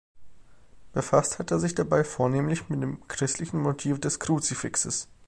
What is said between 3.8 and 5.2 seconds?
des Kruzifixes.